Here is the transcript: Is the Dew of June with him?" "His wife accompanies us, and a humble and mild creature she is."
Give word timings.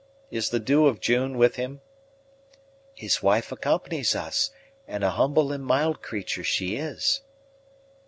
Is 0.31 0.49
the 0.49 0.59
Dew 0.59 0.87
of 0.87 0.99
June 0.99 1.37
with 1.37 1.57
him?" 1.57 1.81
"His 2.95 3.21
wife 3.21 3.51
accompanies 3.51 4.15
us, 4.15 4.49
and 4.87 5.03
a 5.03 5.11
humble 5.11 5.51
and 5.51 5.63
mild 5.63 6.01
creature 6.01 6.43
she 6.43 6.75
is." 6.75 7.21